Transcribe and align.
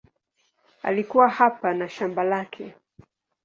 Alikuwa 0.83 1.29
hapa 1.29 1.73
na 1.73 1.89
shamba 1.89 2.23
lake. 2.23 2.75